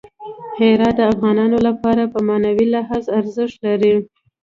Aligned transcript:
هرات 0.59 0.95
د 0.97 1.01
افغانانو 1.13 1.57
لپاره 1.67 2.03
په 2.13 2.19
معنوي 2.27 2.65
لحاظ 2.75 3.05
ارزښت 3.19 3.57
لري. 3.67 3.93